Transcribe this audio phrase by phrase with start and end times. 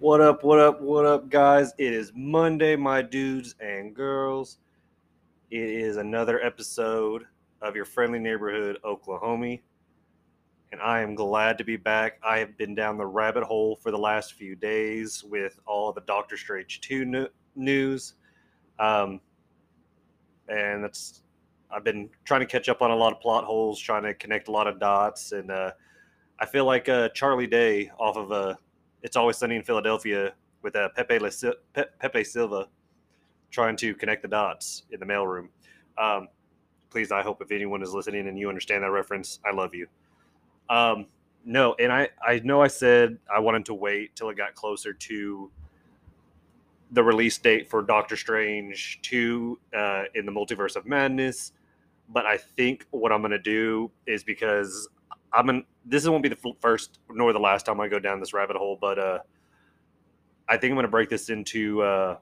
[0.00, 1.72] What up, what up, what up, guys?
[1.76, 4.58] It is Monday, my dudes and girls.
[5.50, 7.24] It is another episode
[7.62, 9.56] of your friendly neighborhood, Oklahoma.
[10.70, 12.20] And I am glad to be back.
[12.22, 16.02] I have been down the rabbit hole for the last few days with all the
[16.02, 18.14] Doctor Strange 2 news.
[18.78, 19.20] Um,
[20.48, 21.22] and that's,
[21.72, 24.46] I've been trying to catch up on a lot of plot holes, trying to connect
[24.46, 25.32] a lot of dots.
[25.32, 25.72] And uh,
[26.38, 28.60] I feel like uh, Charlie Day off of a
[29.02, 31.30] it's Always Sunny in Philadelphia with uh, Pepe, Le,
[31.72, 32.66] Pe- Pepe Silvia
[33.50, 35.48] trying to connect the dots in the mailroom.
[35.96, 36.28] Um,
[36.90, 39.86] please, I hope if anyone is listening and you understand that reference, I love you.
[40.68, 41.06] Um,
[41.44, 44.92] no, and I, I know I said I wanted to wait till it got closer
[44.92, 45.50] to
[46.90, 51.52] the release date for Doctor Strange 2 uh, in the Multiverse of Madness.
[52.08, 54.88] But I think what I'm going to do is because
[55.32, 58.32] I'm in, this won't be the first nor the last time I go down this
[58.32, 59.18] rabbit hole, but uh,
[60.48, 62.16] I think I'm going to break this into uh,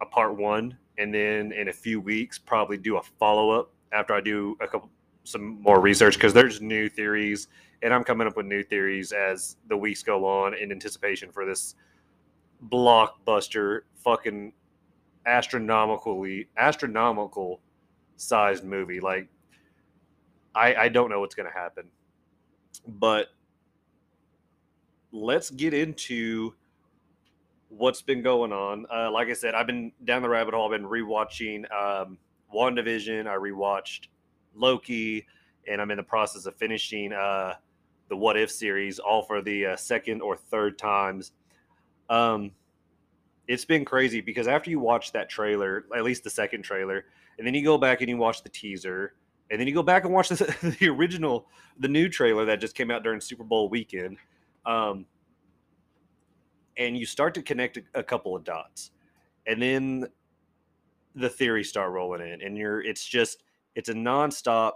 [0.00, 4.14] a part one, and then in a few weeks, probably do a follow up after
[4.14, 4.90] I do a couple
[5.24, 7.48] some more research because there's new theories,
[7.82, 11.44] and I'm coming up with new theories as the weeks go on in anticipation for
[11.44, 11.74] this
[12.70, 14.52] blockbuster, fucking
[15.26, 17.60] astronomically astronomical
[18.16, 19.00] sized movie.
[19.00, 19.28] Like,
[20.54, 21.84] I I don't know what's going to happen
[22.88, 23.28] but
[25.12, 26.54] let's get into
[27.68, 28.86] what's been going on.
[28.92, 30.72] Uh, like I said, I've been down the rabbit hole.
[30.72, 32.18] I've been rewatching um,
[32.54, 33.26] WandaVision.
[33.26, 34.06] I rewatched
[34.54, 35.26] Loki,
[35.66, 37.54] and I'm in the process of finishing uh,
[38.08, 41.32] the What If series, all for the uh, second or third times.
[42.08, 42.52] Um,
[43.46, 47.04] it's been crazy because after you watch that trailer, at least the second trailer,
[47.38, 49.14] and then you go back and you watch the teaser,
[49.50, 51.46] and then you go back and watch the, the original,
[51.78, 54.18] the new trailer that just came out during Super Bowl weekend,
[54.66, 55.06] um,
[56.76, 58.90] and you start to connect a, a couple of dots,
[59.46, 60.06] and then
[61.14, 63.42] the theories start rolling in, and you're it's just
[63.74, 64.72] it's a nonstop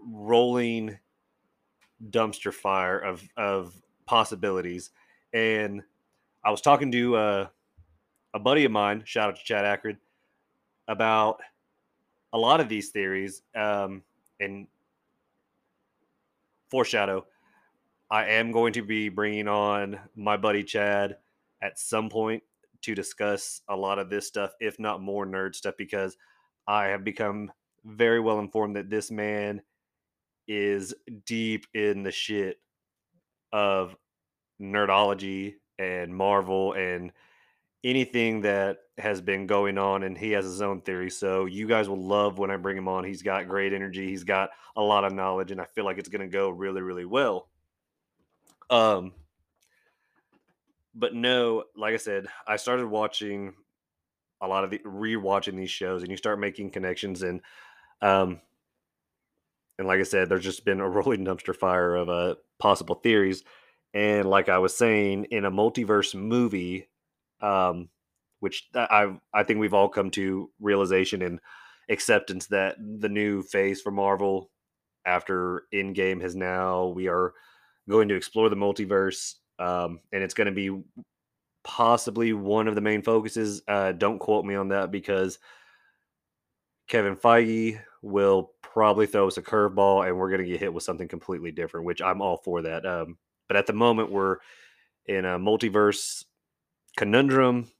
[0.00, 0.98] rolling
[2.10, 4.90] dumpster fire of of possibilities,
[5.32, 5.82] and
[6.44, 7.46] I was talking to uh,
[8.34, 9.98] a buddy of mine, shout out to Chad Ackred,
[10.86, 11.40] about
[12.32, 14.02] a lot of these theories um,
[14.40, 14.66] and
[16.70, 17.24] foreshadow
[18.10, 21.16] i am going to be bringing on my buddy chad
[21.62, 22.42] at some point
[22.82, 26.16] to discuss a lot of this stuff if not more nerd stuff because
[26.66, 27.50] i have become
[27.84, 29.62] very well informed that this man
[30.46, 30.94] is
[31.26, 32.60] deep in the shit
[33.52, 33.96] of
[34.60, 37.12] nerdology and marvel and
[37.84, 41.88] anything that has been going on and he has his own theory so you guys
[41.88, 43.04] will love when i bring him on.
[43.04, 46.08] He's got great energy he's got a lot of knowledge and i feel like it's
[46.08, 47.48] going to go really really well.
[48.70, 49.12] Um
[50.94, 53.54] but no like i said i started watching
[54.40, 57.40] a lot of the rewatching these shows and you start making connections and
[58.02, 58.40] um
[59.78, 63.44] and like i said there's just been a rolling dumpster fire of uh possible theories.
[63.94, 66.88] And like i was saying in a multiverse movie
[67.40, 67.88] um,
[68.40, 71.40] which I I think we've all come to realization and
[71.90, 74.50] acceptance that the new phase for Marvel
[75.06, 77.32] after Endgame has now we are
[77.88, 80.82] going to explore the multiverse, um, and it's going to be
[81.64, 83.62] possibly one of the main focuses.
[83.66, 85.38] Uh, don't quote me on that because
[86.88, 90.84] Kevin Feige will probably throw us a curveball, and we're going to get hit with
[90.84, 91.86] something completely different.
[91.86, 92.86] Which I'm all for that.
[92.86, 93.16] Um,
[93.48, 94.36] but at the moment, we're
[95.06, 96.24] in a multiverse
[96.98, 97.70] conundrum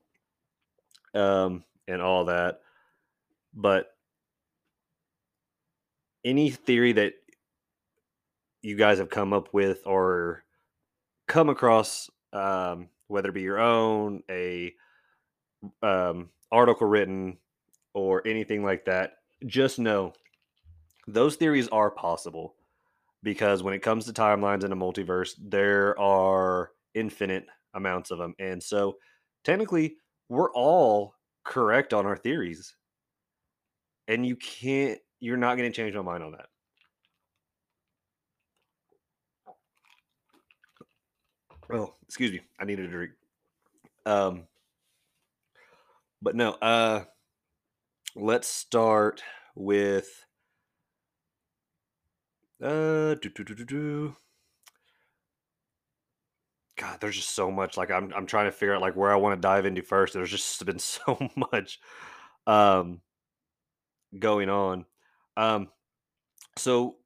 [1.13, 2.61] um, and all that.
[3.53, 3.89] But
[6.25, 7.15] any theory that
[8.63, 10.45] you guys have come up with or
[11.27, 14.73] come across, um, whether it be your own, a
[15.83, 17.39] um, article written,
[17.95, 19.15] or anything like that,
[19.47, 20.13] just know
[21.09, 22.55] those theories are possible
[23.25, 27.47] because when it comes to timelines in a multiverse, there are infinite
[27.79, 28.35] amounts of them.
[28.39, 28.97] And so
[29.45, 29.97] technically,
[30.29, 31.15] we're all
[31.45, 32.75] correct on our theories.
[34.07, 36.47] And you can't, you're not going to change my mind on that.
[41.71, 42.41] Oh, excuse me.
[42.59, 43.13] I needed a drink.
[44.07, 44.47] Um,
[46.23, 47.05] but no, uh,
[48.17, 49.23] let's start
[49.55, 50.25] with
[52.63, 54.17] uh, do, do, do, do, do.
[56.79, 57.77] God, there's just so much.
[57.77, 60.15] Like I'm I'm trying to figure out like where I want to dive into first.
[60.15, 61.19] There's just been so
[61.53, 61.81] much
[62.47, 63.01] um
[64.19, 64.87] going on.
[65.37, 65.69] Um
[66.57, 66.97] so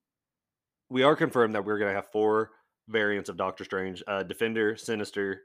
[0.89, 2.51] we are confirmed that we're gonna have four
[2.89, 5.43] variants of Doctor Strange: uh, Defender, Sinister,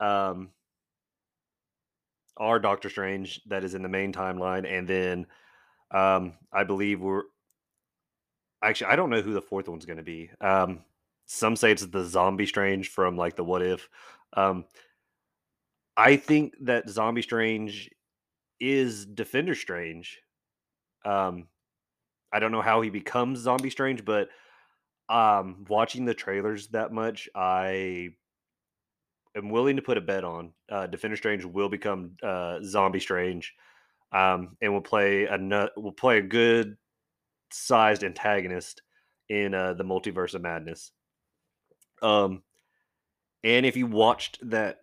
[0.00, 0.50] um,
[2.38, 5.26] our Doctor Strange that is in the main timeline, and then
[5.90, 7.24] um, I believe we're
[8.62, 10.30] actually I don't know who the fourth one's to be.
[10.40, 10.80] Um,
[11.26, 13.88] some say it's the Zombie Strange from like the What If.
[14.32, 14.64] Um,
[15.96, 17.90] I think that Zombie Strange
[18.60, 20.20] is Defender Strange.
[21.04, 21.48] Um,
[22.32, 24.28] I don't know how he becomes Zombie Strange, but
[25.08, 28.10] um, watching the trailers that much, I
[29.36, 33.54] am willing to put a bet on uh, Defender Strange will become uh, Zombie Strange,
[34.12, 35.38] um, and will play a
[35.76, 36.76] will play a good
[37.52, 38.82] sized antagonist
[39.28, 40.92] in uh, the Multiverse of Madness.
[42.02, 42.42] Um,
[43.44, 44.80] and if you watched that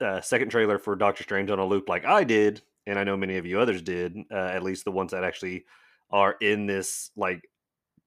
[0.00, 3.16] uh, second trailer for Doctor Strange on a loop like I did, and I know
[3.16, 5.64] many of you others did, uh, at least the ones that actually
[6.10, 7.48] are in this like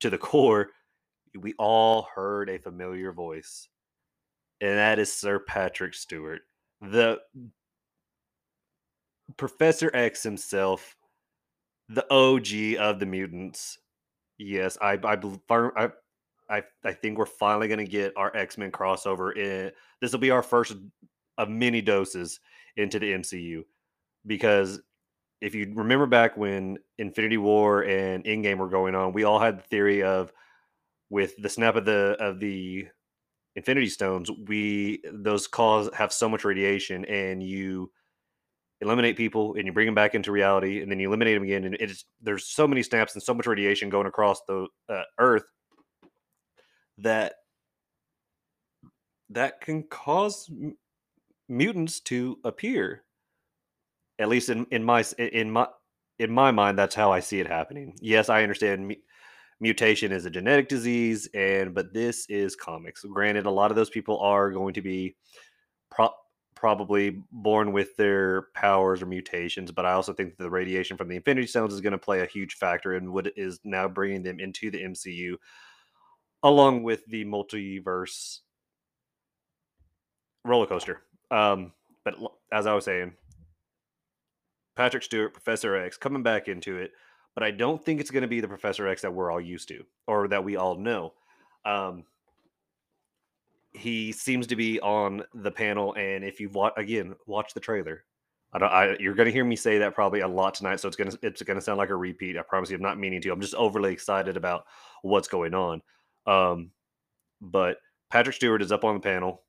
[0.02, 0.70] to the core,
[1.40, 3.70] we all heard a familiar voice,
[4.62, 6.42] and that is Sir Patrick Stewart,
[6.82, 7.20] the
[9.38, 10.96] Professor X himself,
[11.90, 13.80] the OG of the mutants.
[14.38, 15.18] Yes, I I
[15.78, 15.90] I
[16.50, 19.36] I, I think we're finally going to get our X Men crossover.
[19.36, 20.75] In this will be our first
[21.38, 22.40] of many doses
[22.78, 23.63] into the MCU
[24.25, 24.81] because
[25.42, 29.60] if you remember back when Infinity War and Endgame were going on, we all had
[29.60, 30.31] the theory of
[31.10, 32.88] with the snap of the of the
[33.56, 37.92] Infinity Stones, we those cause have so much radiation, and you
[38.81, 41.66] eliminate people and you bring them back into reality, and then you eliminate them again,
[41.66, 45.44] and it's there's so many snaps and so much radiation going across the uh, Earth
[47.00, 47.36] that
[49.30, 50.78] that can cause m-
[51.50, 53.04] mutants to appear.
[54.19, 55.68] At least in in my in my
[56.19, 57.95] in my mind, that's how I see it happening.
[58.01, 58.95] Yes, I understand
[59.60, 63.04] mutation is a genetic disease, and but this is comics.
[63.04, 65.16] Granted, a lot of those people are going to be
[65.89, 66.13] pro-
[66.56, 71.07] probably born with their powers or mutations, but I also think that the radiation from
[71.07, 74.24] the Infinity Stones is going to play a huge factor in what is now bringing
[74.24, 75.36] them into the MCU
[76.44, 78.40] along with the multiverse
[80.45, 81.01] roller coaster.
[81.31, 81.72] Um,
[82.04, 82.16] but
[82.51, 83.13] as I was saying,
[84.75, 86.92] Patrick Stewart, Professor X, coming back into it,
[87.36, 89.68] but I don't think it's going to be the Professor X that we're all used
[89.69, 91.13] to or that we all know.
[91.66, 92.04] Um,
[93.72, 98.04] he seems to be on the panel, and if you've watched again, watch the trailer.
[98.56, 100.88] I don't, I, you're going to hear me say that probably a lot tonight, so
[100.88, 102.38] it's going to it's going to sound like a repeat.
[102.38, 103.31] I promise you, I'm not meaning to.
[103.31, 104.66] I'm just overly excited about
[105.01, 105.81] what's going on.
[106.25, 106.72] Um,
[107.42, 107.78] but
[108.10, 109.42] Patrick Stewart is up on the panel.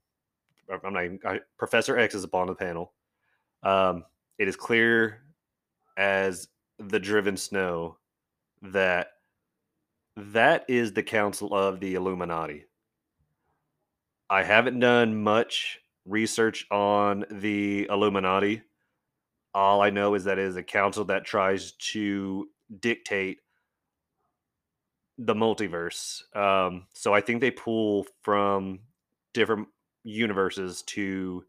[0.70, 2.92] I'm not even, I, Professor X is up on the panel.
[3.62, 4.04] Um,
[4.38, 5.22] it is clear
[5.96, 6.48] as
[6.78, 7.98] the driven snow
[8.62, 9.08] that
[10.16, 12.64] that is the council of the Illuminati.
[14.30, 18.62] I haven't done much research on the Illuminati.
[19.54, 22.48] All I know is that it is a council that tries to
[22.80, 23.38] dictate
[25.18, 26.22] the multiverse.
[26.36, 28.80] Um, so I think they pull from
[29.32, 29.68] different
[30.02, 31.44] universes to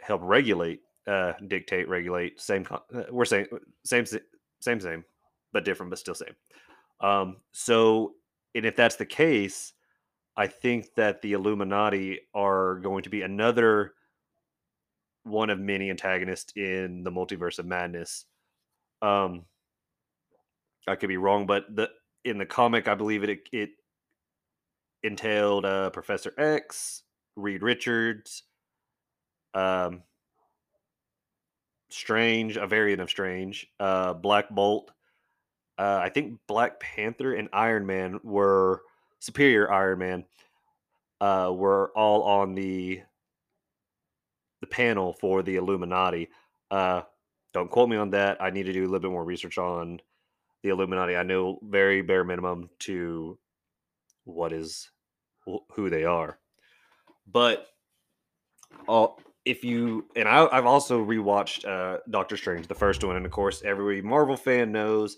[0.00, 2.40] help regulate, uh, dictate, regulate.
[2.40, 3.46] Same, uh, we're saying
[3.84, 4.04] same,
[4.60, 5.04] same, same,
[5.52, 6.34] but different, but still same.
[7.00, 8.14] Um, so,
[8.54, 9.72] and if that's the case,
[10.36, 13.94] I think that the Illuminati are going to be another
[15.24, 18.24] one of many antagonists in the multiverse of madness.
[19.02, 19.44] Um,
[20.90, 21.90] I could be wrong, but the
[22.24, 23.70] in the comic, I believe it it
[25.02, 27.02] entailed uh, Professor X,
[27.36, 28.42] Reed Richards,
[29.54, 30.02] um,
[31.88, 34.90] Strange, a variant of Strange, uh, Black Bolt.
[35.78, 38.82] Uh, I think Black Panther and Iron Man were
[39.20, 40.24] Superior Iron Man
[41.20, 43.00] uh, were all on the
[44.60, 46.28] the panel for the Illuminati.
[46.70, 47.02] Uh,
[47.54, 48.36] don't quote me on that.
[48.42, 50.00] I need to do a little bit more research on
[50.62, 51.16] the Illuminati.
[51.16, 53.38] I know very bare minimum to
[54.24, 54.90] what is
[55.74, 56.38] who they are,
[57.26, 57.66] but
[58.86, 63.26] all if you and I, have also rewatched uh, Doctor Strange, the first one, and
[63.26, 65.16] of course, every Marvel fan knows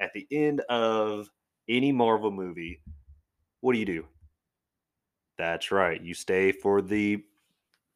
[0.00, 1.28] at the end of
[1.68, 2.80] any Marvel movie,
[3.60, 4.06] what do you do?
[5.36, 7.24] That's right, you stay for the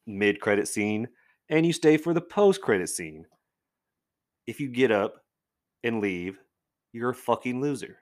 [0.07, 1.09] mid-credit scene
[1.49, 3.27] and you stay for the post-credit scene.
[4.47, 5.23] If you get up
[5.85, 6.39] and leave,
[6.93, 7.99] you're a fucking loser.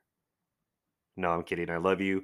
[1.17, 1.71] No, I'm kidding.
[1.71, 2.23] I love you.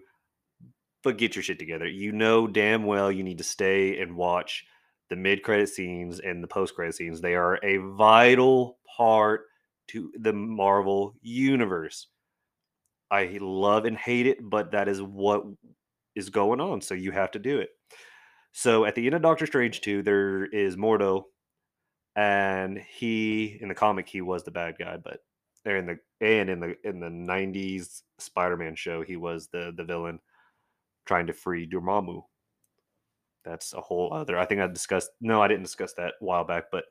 [1.03, 1.87] But get your shit together.
[1.87, 4.65] You know damn well you need to stay and watch
[5.11, 7.21] the mid credit scenes and the post credit scenes.
[7.21, 9.43] They are a vital part
[9.89, 12.07] to the Marvel universe.
[13.11, 15.45] I love and hate it, but that is what
[16.15, 17.71] is going on, so you have to do it.
[18.53, 21.25] So at the end of Doctor Strange 2, there is Mordo,
[22.17, 25.21] and he in the comic he was the bad guy, but
[25.67, 29.85] or in the and in the in the 90s Spider-Man show, he was the the
[29.85, 30.21] villain
[31.05, 32.23] trying to free Dormammu.
[33.45, 36.45] That's a whole other I think I discussed no, I didn't discuss that a while
[36.45, 36.85] back, but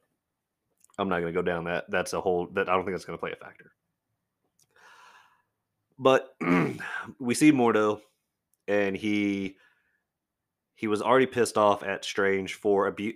[0.97, 1.89] I'm not gonna go down that.
[1.89, 3.71] That's a whole that I don't think that's gonna play a factor.
[5.97, 6.35] But
[7.19, 8.01] we see Mordo,
[8.67, 9.57] and he
[10.75, 13.13] he was already pissed off at Strange for abu-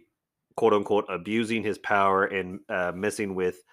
[0.56, 3.64] quote unquote abusing his power and uh, messing with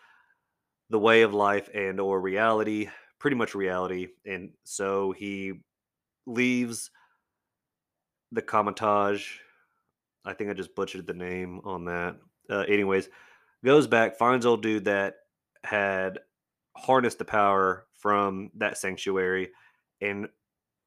[0.92, 2.86] the way of life and or reality,
[3.18, 4.08] pretty much reality.
[4.26, 5.54] And so he
[6.26, 6.90] leaves
[8.30, 9.26] the Kamar-Taj.
[10.26, 12.16] I think I just butchered the name on that.
[12.50, 13.08] Uh, anyways,
[13.64, 15.14] goes back, finds old dude that
[15.64, 16.18] had
[16.76, 19.48] harnessed the power from that sanctuary
[20.02, 20.28] and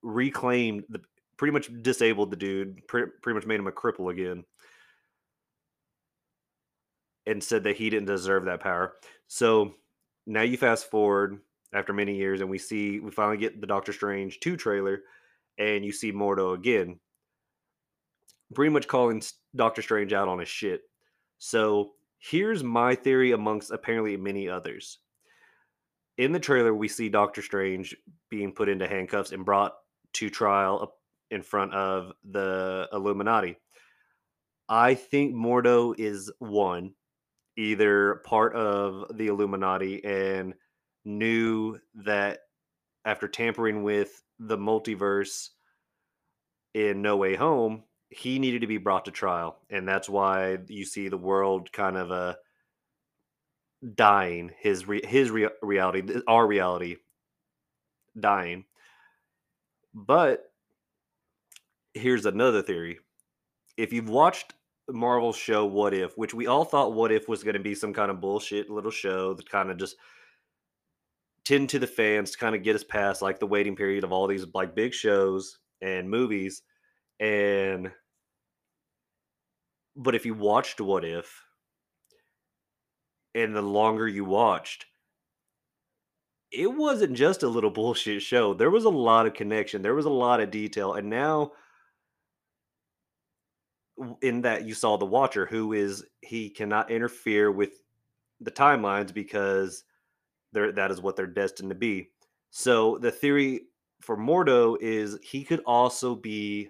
[0.03, 1.01] reclaimed the
[1.37, 4.43] pretty much disabled the dude, pre- pretty much made him a cripple again,
[7.25, 8.93] and said that he didn't deserve that power.
[9.27, 9.73] So
[10.25, 11.39] now you fast forward
[11.73, 15.01] after many years, and we see we finally get the Doctor Strange 2 trailer,
[15.57, 16.99] and you see Mordo again,
[18.53, 19.21] pretty much calling
[19.55, 20.81] Doctor Strange out on his shit.
[21.37, 24.99] So here's my theory amongst apparently many others
[26.17, 27.95] in the trailer, we see Doctor Strange
[28.29, 29.75] being put into handcuffs and brought
[30.13, 30.93] to trial
[31.29, 33.57] in front of the Illuminati.
[34.69, 36.93] I think Mordo is one,
[37.57, 40.53] either part of the Illuminati and
[41.03, 42.39] knew that
[43.05, 45.49] after tampering with the multiverse
[46.73, 49.57] in No Way Home, he needed to be brought to trial.
[49.69, 52.35] And that's why you see the world kind of uh,
[53.93, 56.95] dying his re- his re- reality our reality
[58.19, 58.65] dying
[59.93, 60.51] but
[61.93, 62.99] here's another theory
[63.77, 64.53] if you've watched
[64.89, 67.93] marvel's show what if which we all thought what if was going to be some
[67.93, 69.95] kind of bullshit little show that kind of just
[71.43, 74.11] tend to the fans to kind of get us past like the waiting period of
[74.11, 76.61] all these like big shows and movies
[77.19, 77.91] and
[79.95, 81.45] but if you watched what if
[83.35, 84.85] and the longer you watched,
[86.51, 88.53] it wasn't just a little bullshit show.
[88.53, 89.81] There was a lot of connection.
[89.81, 90.93] There was a lot of detail.
[90.93, 91.51] And now
[94.21, 97.81] in that you saw the watcher who is he cannot interfere with
[98.41, 99.83] the timelines because
[100.51, 102.09] they're that is what they're destined to be.
[102.51, 103.61] So the theory
[104.01, 106.69] for Mordo is he could also be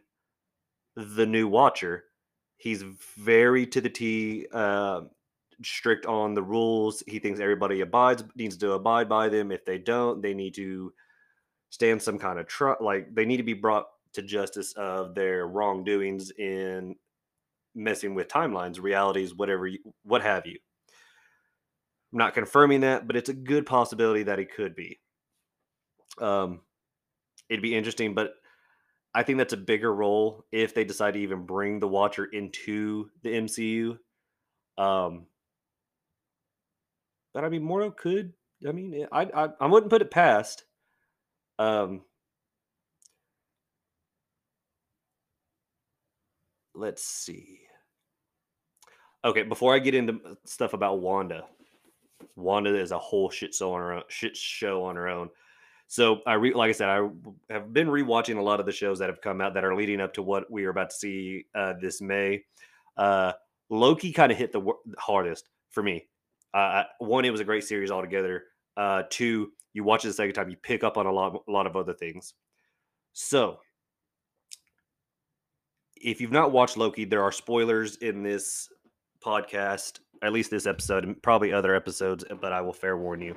[0.96, 2.06] the new watcher.
[2.58, 2.84] He's
[3.18, 5.02] very to the T uh,
[5.64, 7.04] strict on the rules.
[7.08, 9.52] He thinks everybody abides needs to abide by them.
[9.52, 10.94] If they don't, they need to
[11.70, 15.48] stand some kind of tr- like they need to be brought to justice of their
[15.48, 16.96] wrongdoings in
[17.76, 20.58] messing with timelines, realities, whatever, you, what have you.
[22.14, 25.00] I'm not confirming that, but it's a good possibility that he could be.
[26.20, 26.62] Um,
[27.50, 28.34] it'd be interesting, but
[29.14, 33.10] I think that's a bigger role if they decide to even bring the Watcher into
[33.24, 33.98] the MCU.
[34.78, 35.28] Um,
[37.34, 38.34] but I mean, Mordo could.
[38.68, 40.66] I mean, eh, I I, I wouldn't put it past.
[41.60, 42.02] Um,
[46.74, 47.65] let's see.
[49.26, 51.46] Okay, before I get into stuff about Wanda,
[52.36, 54.04] Wanda is a whole shit show on her own.
[54.08, 55.30] Shit show on her own.
[55.88, 57.10] So I re- like I said, I
[57.50, 60.00] have been rewatching a lot of the shows that have come out that are leading
[60.00, 62.44] up to what we are about to see uh, this May.
[62.98, 63.34] Uh,
[63.70, 64.62] Loki kind of hit the
[65.00, 66.08] hardest for me.
[66.54, 68.44] Uh, one, it was a great series altogether.
[68.78, 71.52] Uh, two, you watch it the second time, you pick up on a lot, a
[71.52, 72.36] lot of other things.
[73.14, 73.60] So,
[75.96, 78.70] if you've not watched Loki, there are spoilers in this
[79.26, 83.36] podcast, at least this episode, and probably other episodes, but I will fair warn you.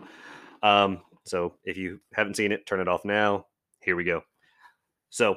[0.62, 3.46] Um, so, if you haven't seen it, turn it off now.
[3.82, 4.22] Here we go.
[5.10, 5.36] So,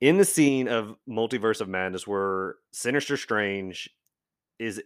[0.00, 3.90] in the scene of Multiverse of Madness, where Sinister Strange
[4.58, 4.82] is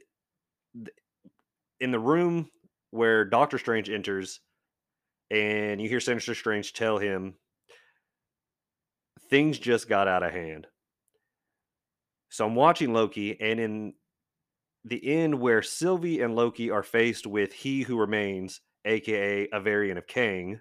[1.81, 2.51] in the room
[2.91, 4.41] where Doctor Strange enters,
[5.31, 7.35] and you hear Sinister Strange tell him
[9.29, 10.67] things just got out of hand.
[12.29, 13.95] So I'm watching Loki, and in
[14.85, 19.99] the end where Sylvie and Loki are faced with He Who Remains, aka a variant
[19.99, 20.61] of Kang,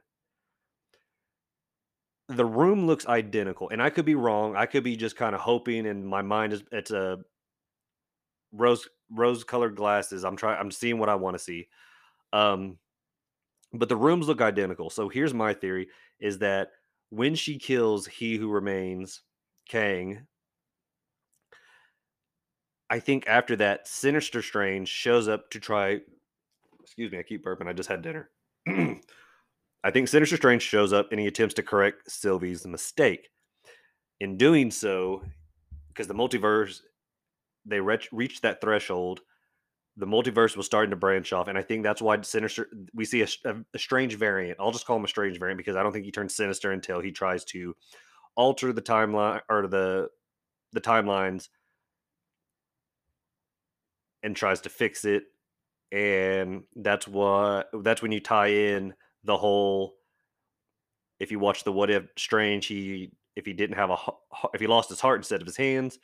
[2.27, 3.69] the room looks identical.
[3.69, 4.55] And I could be wrong.
[4.55, 7.19] I could be just kind of hoping, and my mind is it's a
[8.51, 10.23] rose rose colored glasses.
[10.23, 10.59] I'm trying.
[10.59, 11.67] I'm seeing what I want to see.
[12.33, 12.77] Um,
[13.73, 14.89] but the rooms look identical.
[14.89, 15.87] So here's my theory:
[16.19, 16.69] is that
[17.09, 19.21] when she kills he who remains,
[19.67, 20.27] Kang.
[22.89, 25.99] I think after that, Sinister Strange shows up to try.
[26.81, 27.67] Excuse me, I keep burping.
[27.67, 28.29] I just had dinner.
[29.83, 33.29] I think Sinister Strange shows up and he attempts to correct Sylvie's mistake.
[34.19, 35.23] In doing so,
[35.87, 36.81] because the multiverse,
[37.65, 39.21] they reach, reached that threshold,
[39.95, 42.69] the multiverse was starting to branch off, and I think that's why Sinister.
[42.93, 44.59] We see a, a, a strange variant.
[44.59, 47.01] I'll just call him a strange variant because I don't think he turns sinister until
[47.01, 47.75] he tries to
[48.35, 50.09] alter the timeline or the
[50.71, 51.49] the timelines
[54.23, 55.23] and tries to fix it
[55.91, 59.95] and that's what that's when you tie in the whole
[61.19, 63.97] if you watch the what if strange he if he didn't have a
[64.53, 65.99] if he lost his heart instead of his hands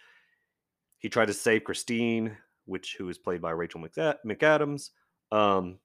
[0.97, 3.79] he tried to save christine which who is played by rachel
[4.25, 4.89] mcadams
[5.31, 5.77] um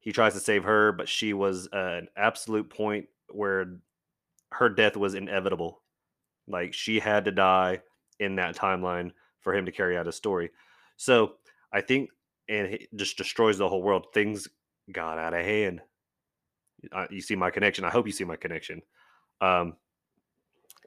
[0.00, 3.78] he tries to save her but she was an absolute point where
[4.52, 5.82] her death was inevitable.
[6.46, 7.82] Like she had to die
[8.20, 10.50] in that timeline for him to carry out his story
[11.02, 11.34] so
[11.72, 12.10] i think
[12.48, 14.48] and it just destroys the whole world things
[14.92, 15.80] got out of hand
[17.10, 17.84] you see my connection.
[17.84, 18.82] I hope you see my connection.
[19.40, 19.74] Um,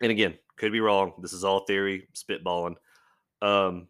[0.02, 1.14] and again, could be wrong.
[1.22, 2.76] This is all theory, spitballing.
[3.42, 3.88] Um,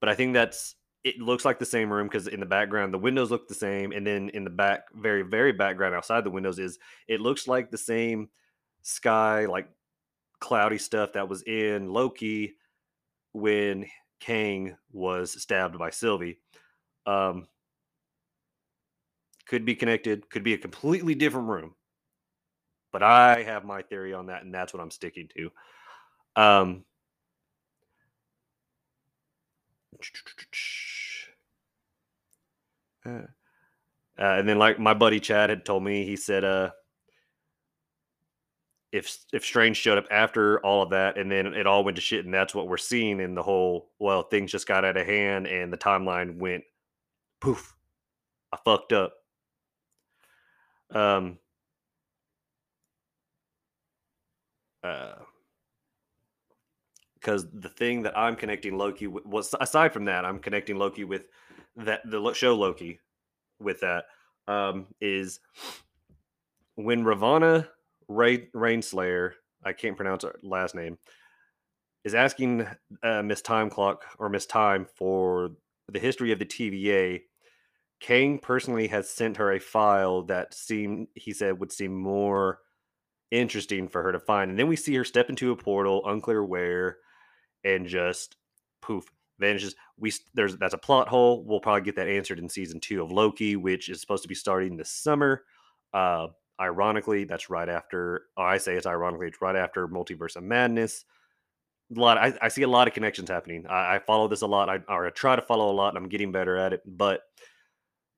[0.00, 1.18] but I think that's it.
[1.18, 4.06] Looks like the same room because in the background the windows look the same, and
[4.06, 7.78] then in the back, very very background outside the windows is it looks like the
[7.78, 8.28] same
[8.82, 9.68] sky, like
[10.40, 12.54] cloudy stuff that was in Loki
[13.32, 13.86] when
[14.20, 16.38] Kang was stabbed by Sylvie.
[17.06, 17.46] Um,
[19.46, 21.74] could be connected, could be a completely different room.
[22.92, 25.50] But I have my theory on that, and that's what I'm sticking to.
[26.42, 26.84] Um,
[33.06, 33.22] uh,
[34.18, 36.70] and then, like my buddy Chad had told me, he said, uh,
[38.92, 42.00] if if Strange showed up after all of that, and then it all went to
[42.00, 43.90] shit, and that's what we're seeing in the whole.
[43.98, 46.64] Well, things just got out of hand, and the timeline went
[47.40, 47.74] poof.
[48.52, 49.14] I fucked up.
[50.90, 51.38] Um,
[57.14, 61.04] because uh, the thing that I'm connecting Loki with aside from that, I'm connecting Loki
[61.04, 61.24] with
[61.76, 63.00] that the show Loki
[63.58, 64.04] with that
[64.48, 65.40] um, is
[66.76, 67.66] when Ravonna
[68.08, 69.32] Ray, Rainslayer,
[69.64, 70.98] I can't pronounce her last name,
[72.04, 72.66] is asking
[73.02, 75.50] uh, Miss Time Clock or Miss Time for
[75.88, 77.20] the history of the TVA
[78.00, 82.60] Kang personally has sent her a file that seemed he said would seem more
[83.30, 84.50] interesting for her to find.
[84.50, 86.98] And then we see her step into a portal, unclear where,
[87.64, 88.36] and just
[88.82, 89.06] poof,
[89.38, 89.74] vanishes.
[89.98, 91.42] We there's that's a plot hole.
[91.46, 94.34] We'll probably get that answered in season two of Loki, which is supposed to be
[94.34, 95.44] starting this summer.
[95.94, 96.28] Uh,
[96.60, 98.22] ironically, that's right after.
[98.36, 101.04] Oh, I say it's ironically, it's right after Multiverse of Madness.
[101.96, 102.18] A lot.
[102.18, 103.66] I, I see a lot of connections happening.
[103.68, 104.68] I, I follow this a lot.
[104.68, 106.82] I or I try to follow a lot, and I'm getting better at it.
[106.84, 107.22] But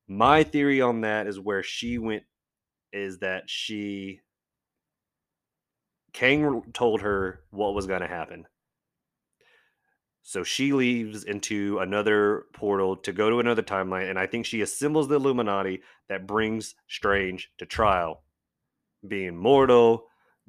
[0.06, 2.22] my theory on that is where she went
[2.92, 4.20] is that she
[6.14, 8.46] Kang told her what was going to happen.
[10.22, 14.60] So she leaves into another portal to go to another timeline, and I think she
[14.60, 18.22] assembles the Illuminati that brings Strange to trial,
[19.06, 20.00] being Mordo,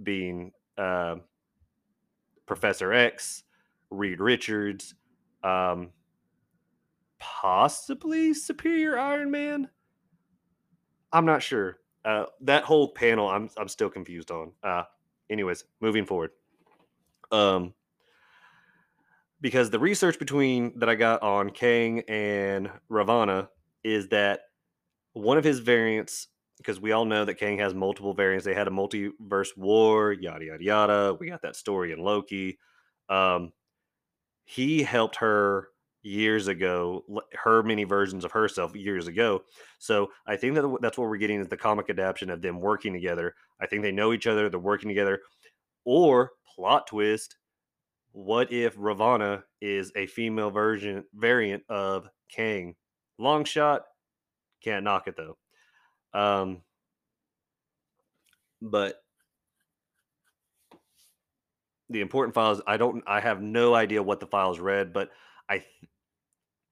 [0.01, 1.15] being uh,
[2.45, 3.43] Professor X,
[3.89, 4.95] Reed Richards,
[5.43, 5.89] um,
[7.19, 9.69] possibly superior Iron Man.
[11.11, 11.77] I'm not sure.
[12.05, 14.51] Uh, that whole panel, I'm I'm still confused on.
[14.63, 14.83] Uh,
[15.29, 16.31] anyways, moving forward.
[17.31, 17.73] Um,
[19.41, 23.49] because the research between that I got on Kang and Ravonna
[23.83, 24.41] is that
[25.13, 26.27] one of his variants,
[26.59, 28.45] because we all know that Kang has multiple variants.
[28.45, 31.17] They had a multiverse war, yada yada yada.
[31.19, 32.59] We got that story in Loki.
[33.07, 33.53] Um,
[34.43, 35.69] he helped her
[36.01, 39.43] years ago, her many versions of herself years ago.
[39.79, 42.93] So I think that that's what we're getting is the comic adaptation of them working
[42.93, 43.35] together.
[43.59, 45.21] I think they know each other, they're working together.
[45.85, 47.35] Or plot twist,
[48.11, 52.75] what if Ravonna is a female version variant of Kang?
[53.17, 53.83] Long shot,
[54.63, 55.37] can't knock it though.
[56.13, 56.61] Um,
[58.61, 59.01] but
[61.89, 65.11] the important files, I don't, I have no idea what the files read, but
[65.49, 65.63] I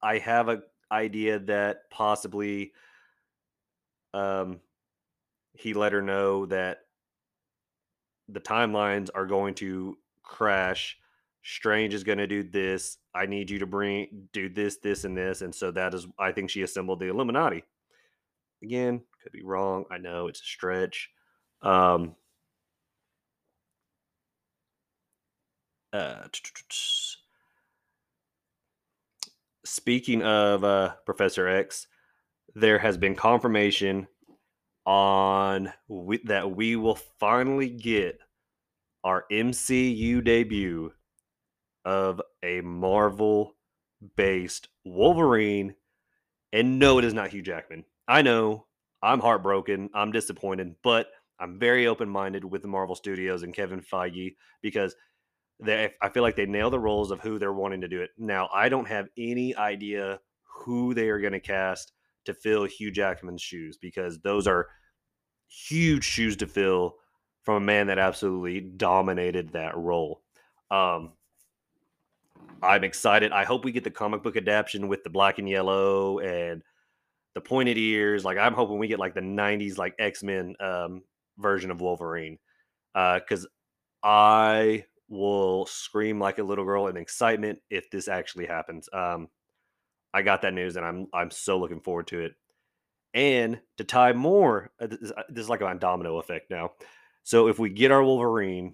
[0.01, 2.71] I have a idea that possibly
[4.13, 4.59] um
[5.53, 6.79] he let her know that
[8.29, 10.97] the timelines are going to crash.
[11.43, 12.97] Strange is going to do this.
[13.15, 16.07] I need you to bring do this, this, and this, and so that is.
[16.19, 17.63] I think she assembled the Illuminati.
[18.61, 19.85] Again, could be wrong.
[19.91, 21.09] I know it's a stretch.
[21.61, 22.15] Um,
[25.93, 26.27] uh,
[29.65, 31.87] speaking of uh, Professor X,
[32.55, 34.07] there has been confirmation
[34.85, 38.19] on we, that we will finally get
[39.03, 40.91] our MCU debut
[41.85, 43.55] of a Marvel
[44.15, 45.75] based Wolverine.
[46.53, 47.85] And no, it is not Hugh Jackman.
[48.07, 48.66] I know
[49.01, 49.89] I'm heartbroken.
[49.93, 51.07] I'm disappointed, but
[51.39, 54.95] I'm very open minded with the Marvel Studios and Kevin Feige because
[55.59, 58.11] they, I feel like they nail the roles of who they're wanting to do it.
[58.17, 61.93] Now, I don't have any idea who they are going to cast
[62.25, 64.67] to fill Hugh Jackman's shoes because those are
[65.47, 66.95] huge shoes to fill
[67.43, 70.21] from a man that absolutely dominated that role.
[70.69, 71.13] Um,
[72.61, 73.31] I'm excited.
[73.31, 76.61] I hope we get the comic book adaptation with the black and yellow and
[77.37, 78.25] the pointed ears.
[78.25, 81.03] Like I'm hoping we get like the '90s like X Men um,
[81.37, 82.39] version of Wolverine
[82.95, 88.89] because uh, I will scream like a little girl in excitement if this actually happens.
[88.91, 89.27] Um,
[90.15, 92.31] I got that news and I'm I'm so looking forward to it.
[93.13, 96.71] And to tie more, uh, uh, this is like a domino effect now.
[97.21, 98.73] So if we get our Wolverine,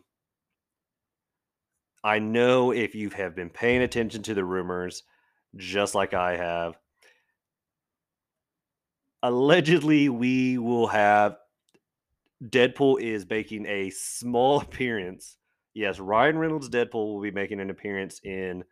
[2.01, 5.03] I know if you have been paying attention to the rumors,
[5.57, 6.77] just like I have,
[9.23, 11.37] allegedly we will have
[12.43, 15.37] Deadpool is making a small appearance.
[15.73, 18.63] Yes, Ryan Reynolds Deadpool will be making an appearance in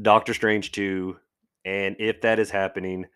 [0.00, 1.16] Doctor Strange 2.
[1.64, 3.06] And if that is happening,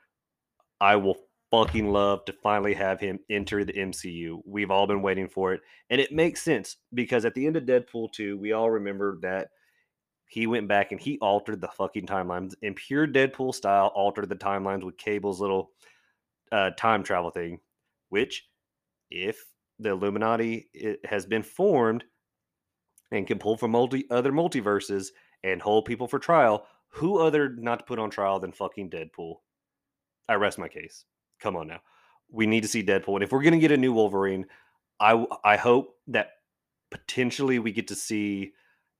[0.80, 1.16] I will
[1.50, 4.42] fucking love to finally have him enter the MCU.
[4.44, 5.62] We've all been waiting for it.
[5.88, 9.48] And it makes sense because at the end of Deadpool 2, we all remember that
[10.26, 14.36] he went back and he altered the fucking timelines in pure Deadpool style, altered the
[14.36, 15.70] timelines with Cable's little
[16.54, 17.58] uh, time travel thing,
[18.10, 18.46] which,
[19.10, 19.44] if
[19.80, 20.68] the Illuminati
[21.04, 22.04] has been formed
[23.10, 25.08] and can pull from multi other multiverses
[25.42, 29.36] and hold people for trial, who other not to put on trial than fucking Deadpool?
[30.28, 31.04] I rest my case.
[31.40, 31.80] Come on now.
[32.30, 33.14] We need to see Deadpool.
[33.14, 34.46] And if we're going to get a new Wolverine,
[35.00, 36.30] I I hope that
[36.92, 38.52] potentially we get to see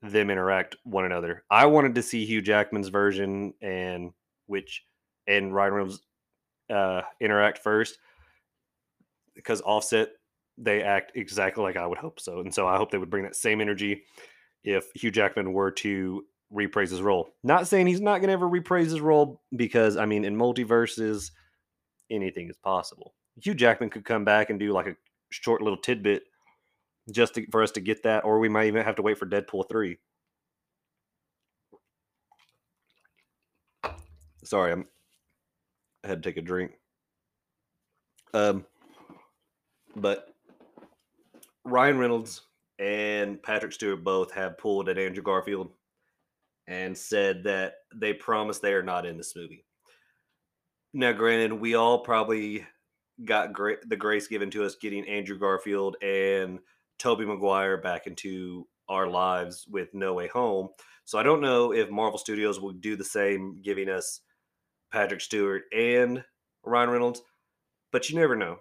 [0.03, 1.45] them interact one another.
[1.49, 4.11] I wanted to see Hugh Jackman's version and
[4.47, 4.85] which
[5.29, 6.01] and Ryan Reynolds
[6.71, 7.99] uh, interact first
[9.35, 10.11] because Offset
[10.57, 13.25] they act exactly like I would hope so, and so I hope they would bring
[13.25, 14.03] that same energy
[14.63, 17.31] if Hugh Jackman were to reprise his role.
[17.43, 21.31] Not saying he's not going to ever reprise his role because I mean in multiverses
[22.11, 23.15] anything is possible.
[23.43, 24.97] Hugh Jackman could come back and do like a
[25.31, 26.23] short little tidbit
[27.11, 29.27] just to, for us to get that, or we might even have to wait for
[29.27, 29.99] Deadpool three.
[34.45, 34.87] Sorry, I'm
[36.05, 36.73] had to take a drink.
[38.33, 38.67] Um,
[39.97, 40.35] but
[41.65, 42.43] Ryan Reynolds
[42.79, 45.71] and Patrick Stewart both have pulled at Andrew Garfield
[46.67, 49.65] and said that they promise they are not in this movie.
[50.93, 52.67] Now, granted, we all probably
[53.25, 56.59] got great, the grace given to us getting Andrew Garfield and
[56.99, 60.69] Tobey Maguire back into our lives with No Way Home.
[61.05, 64.21] So I don't know if Marvel Studios will do the same, giving us
[64.95, 66.23] Patrick Stewart and
[66.63, 67.21] Ryan Reynolds,
[67.91, 68.61] but you never know.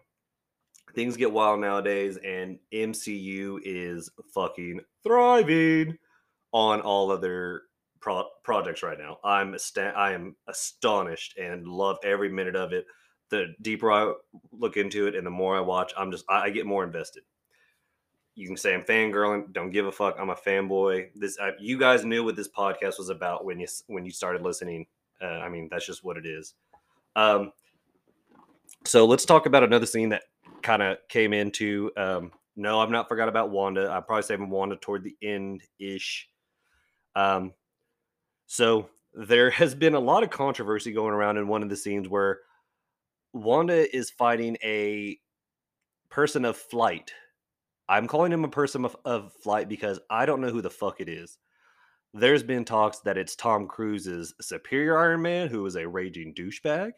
[0.95, 5.95] Things get wild nowadays, and MCU is fucking thriving
[6.51, 7.61] on all of their
[7.99, 9.19] pro- projects right now.
[9.23, 12.87] I'm ast- I am astonished and love every minute of it.
[13.29, 14.13] The deeper I
[14.51, 17.21] look into it and the more I watch, I'm just I, I get more invested.
[18.33, 19.53] You can say I'm fangirling.
[19.53, 20.15] Don't give a fuck.
[20.19, 21.09] I'm a fanboy.
[21.13, 24.41] This I, you guys knew what this podcast was about when you when you started
[24.41, 24.87] listening.
[25.23, 26.53] Uh, I mean, that's just what it is.
[27.15, 27.51] Um,
[28.85, 30.23] so let's talk about another scene that
[30.61, 31.91] kind of came into.
[31.95, 33.89] Um, no, I've not forgot about Wanda.
[33.89, 36.27] I'm probably saving Wanda toward the end ish.
[37.15, 37.53] Um,
[38.47, 42.09] so there has been a lot of controversy going around in one of the scenes
[42.09, 42.39] where
[43.31, 45.17] Wanda is fighting a
[46.09, 47.11] person of flight.
[47.89, 51.01] I'm calling him a person of, of flight because I don't know who the fuck
[51.01, 51.37] it is.
[52.15, 56.91] There's been talks that it's Tom Cruise's superior Iron Man, who is a raging douchebag.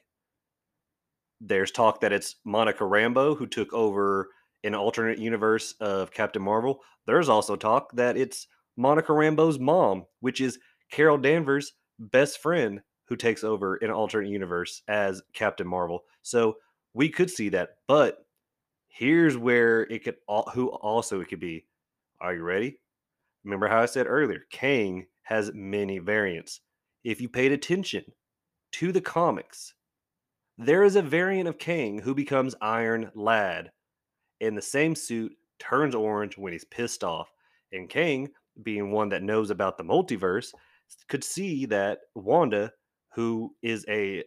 [1.40, 4.30] There's talk that it's Monica Rambeau, who took over
[4.66, 6.82] an alternate universe of Captain Marvel.
[7.08, 10.60] There's also talk that it's Monica Rambeau's mom, which is
[10.92, 16.04] Carol Danvers' best friend who takes over an alternate universe as Captain Marvel.
[16.24, 16.58] So
[16.94, 18.26] we could see that, but
[18.90, 20.18] here's where it could
[20.54, 21.66] who also it could be.
[22.20, 22.80] Are you ready?
[23.46, 26.60] Remember how I said earlier, Kang has many variants.
[27.06, 28.04] If you paid attention
[28.74, 29.74] to the comics,
[30.58, 33.72] there is a variant of Kang who becomes Iron Lad
[34.42, 37.32] in the same suit, turns orange when he's pissed off.
[37.72, 38.30] And Kang
[38.64, 40.54] being one that knows about the multiverse,
[41.08, 42.72] could see that Wanda,
[43.14, 44.24] who is a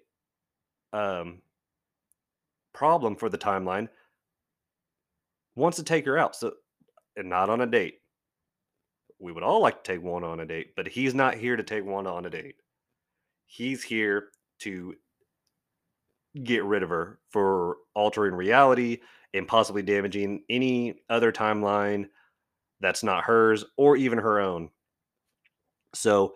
[0.93, 1.41] um,
[2.73, 3.89] problem for the timeline,
[5.55, 6.37] wants to take her out.
[6.37, 6.53] So,
[7.17, 7.98] and not on a date.
[9.19, 11.63] We would all like to take one on a date, but he's not here to
[11.63, 12.57] take one on a date.
[13.47, 14.29] He's here
[14.61, 14.95] to
[16.45, 18.99] get rid of her for altering reality
[19.35, 22.09] and possibly damaging any other timeline
[22.81, 24.71] that's not hers or even her own.
[25.95, 26.35] So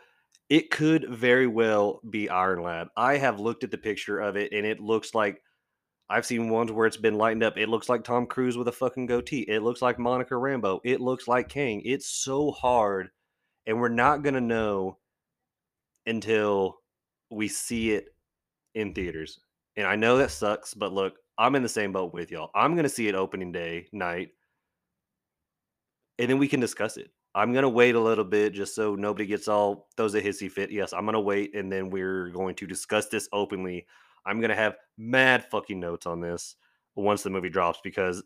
[0.48, 2.88] it could very well be Iron Lad.
[2.96, 5.40] I have looked at the picture of it and it looks like
[6.12, 7.56] I've seen ones where it's been lightened up.
[7.56, 9.46] It looks like Tom Cruise with a fucking goatee.
[9.48, 10.80] It looks like Monica Rambeau.
[10.84, 11.80] It looks like Kang.
[11.86, 13.08] It's so hard
[13.66, 14.98] and we're not going to know
[16.04, 16.76] until
[17.30, 18.08] we see it
[18.74, 19.40] in theaters.
[19.76, 22.50] And I know that sucks, but look, I'm in the same boat with y'all.
[22.54, 24.28] I'm going to see it opening day night
[26.18, 27.10] and then we can discuss it.
[27.34, 30.70] I'm gonna wait a little bit just so nobody gets all those a hissy fit.
[30.70, 33.86] Yes, I'm gonna wait, and then we're going to discuss this openly.
[34.26, 36.56] I'm gonna have mad fucking notes on this
[36.94, 38.22] once the movie drops because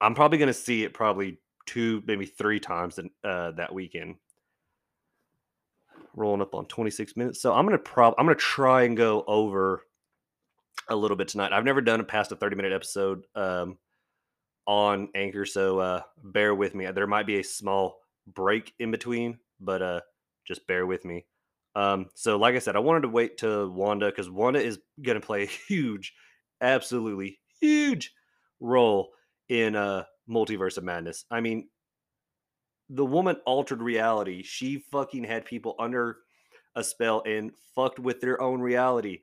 [0.00, 4.16] I'm probably gonna see it probably two, maybe three times uh, that weekend.
[6.14, 9.82] Rolling up on 26 minutes, so I'm gonna prob I'm gonna try and go over
[10.88, 11.52] a little bit tonight.
[11.52, 13.26] I've never done a past a 30 minute episode.
[13.34, 13.78] Um,
[14.66, 16.86] on Anchor, so uh, bear with me.
[16.90, 20.00] There might be a small break in between, but uh,
[20.46, 21.24] just bear with me.
[21.76, 25.20] Um, so, like I said, I wanted to wait to Wanda because Wanda is going
[25.20, 26.14] to play a huge,
[26.60, 28.12] absolutely huge
[28.60, 29.12] role
[29.48, 31.24] in uh, Multiverse of Madness.
[31.30, 31.68] I mean,
[32.88, 34.42] the woman altered reality.
[34.42, 36.18] She fucking had people under
[36.74, 39.20] a spell and fucked with their own reality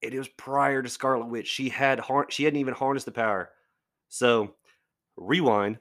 [0.00, 1.48] it was prior to Scarlet Witch.
[1.48, 3.50] She had har- she hadn't even harnessed the power.
[4.08, 4.54] So
[5.16, 5.78] rewind,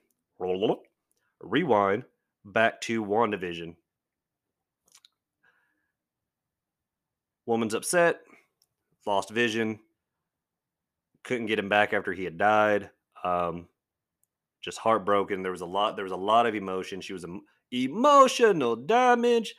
[1.42, 2.04] rewind
[2.46, 3.76] back to WandaVision.
[7.48, 8.20] Woman's upset,
[9.08, 9.80] lost vision,
[11.24, 12.92] couldn't get him back after he had died.
[13.24, 13.68] Um,
[14.62, 15.42] just heartbroken.
[15.42, 15.96] There was a lot.
[15.96, 17.02] There was a lot of emotion.
[17.02, 17.26] She was
[17.72, 19.56] emotional damage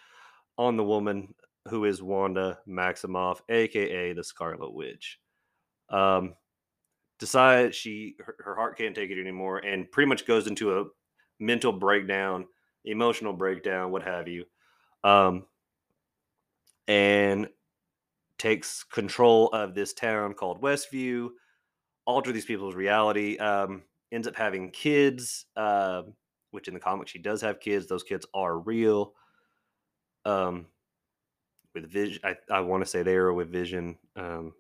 [0.57, 1.35] on the woman
[1.69, 5.19] who is Wanda Maximoff, aka the Scarlet Witch.
[5.91, 6.35] Um,
[7.19, 10.85] decides she her, her, heart can't take it anymore, and pretty much goes into a
[11.41, 12.47] mental breakdown,
[12.85, 14.45] emotional breakdown, what have you,
[15.05, 15.47] um,
[16.87, 17.49] and
[18.39, 21.31] takes control of this town called Westview,
[22.07, 23.37] alter these people's reality.
[23.39, 26.03] Um, ends up having kids, uh,
[26.51, 27.87] which in the comics she does have kids.
[27.87, 29.13] Those kids are real.
[30.25, 30.67] Um,
[31.75, 32.21] with Vision.
[32.25, 34.53] I, I want to say they are with Vision, um,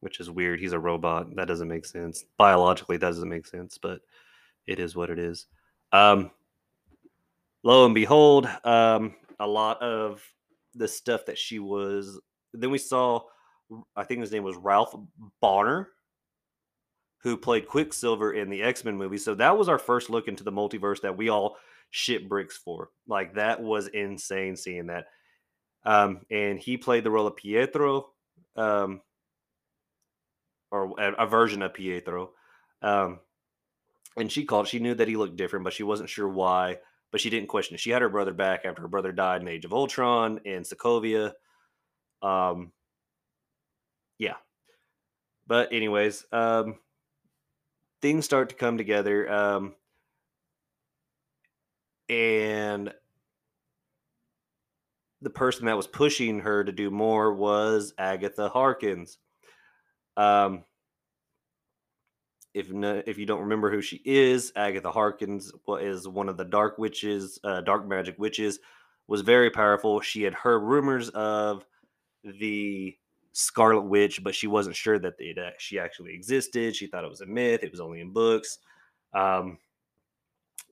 [0.00, 0.60] which is weird.
[0.60, 1.34] He's a robot.
[1.36, 2.24] That doesn't make sense.
[2.36, 4.00] Biologically, that doesn't make sense, but
[4.66, 5.46] it is what it is.
[5.92, 6.30] Um,
[7.62, 10.22] lo and behold, um, a lot of
[10.74, 12.20] the stuff that she was.
[12.54, 13.22] Then we saw,
[13.96, 14.94] I think his name was Ralph
[15.42, 15.86] Bohner,
[17.18, 19.18] who played Quicksilver in the X Men movie.
[19.18, 21.56] So that was our first look into the multiverse that we all
[21.90, 22.90] shit bricks for.
[23.08, 25.06] Like that was insane seeing that.
[25.84, 28.10] Um, and he played the role of Pietro,
[28.56, 29.00] um,
[30.70, 32.30] or a, a, version of Pietro.
[32.82, 33.20] Um,
[34.16, 34.66] and she called.
[34.66, 36.78] She knew that he looked different, but she wasn't sure why.
[37.10, 37.80] But she didn't question it.
[37.80, 41.32] She had her brother back after her brother died in Age of Ultron in Sokovia.
[42.24, 42.72] Um,
[44.18, 44.36] yeah.
[45.46, 46.76] But anyways, um,
[48.00, 49.30] things start to come together.
[49.30, 49.74] Um,
[52.08, 52.92] and
[55.20, 59.18] the person that was pushing her to do more was Agatha Harkness.
[60.16, 60.64] Um,
[62.54, 66.78] if if you don't remember who she is, Agatha Harkness is one of the dark
[66.78, 68.60] witches, uh, dark magic witches,
[69.08, 70.00] was very powerful.
[70.00, 71.66] She had heard rumors of
[72.40, 72.96] the
[73.32, 76.76] Scarlet Witch, but she wasn't sure that it, uh, she actually existed.
[76.76, 77.62] She thought it was a myth.
[77.62, 78.58] It was only in books.
[79.12, 79.58] Um,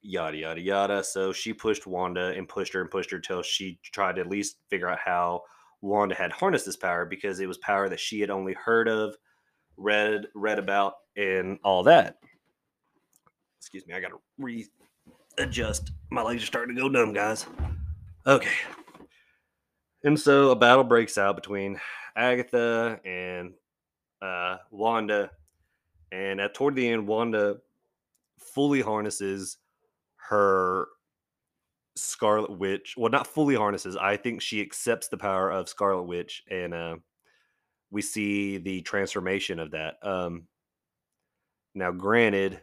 [0.03, 1.05] yada yada yada.
[1.05, 4.29] So she pushed Wanda and pushed her and pushed her till she tried to at
[4.29, 5.43] least figure out how
[5.81, 9.15] Wanda had harnessed this power because it was power that she had only heard of,
[9.77, 12.17] read read about, and all that.
[13.59, 14.17] Excuse me, I gotta
[15.37, 15.93] readjust.
[16.11, 17.47] My legs are starting to go numb, guys.
[18.27, 18.53] Okay.
[20.05, 21.81] And so a battle breaks out between
[22.17, 23.53] Agatha and
[24.21, 25.31] uh, Wanda.
[26.11, 27.59] And at toward the end, Wanda
[28.38, 29.59] fully harnesses
[30.17, 30.88] her
[31.97, 32.95] Scarlet Witch.
[32.97, 33.97] Well, not fully harnesses.
[33.97, 36.97] I think she accepts the power of Scarlet Witch, and uh,
[37.91, 39.97] we see the transformation of that.
[40.03, 40.49] Um,
[41.75, 42.61] now, granted,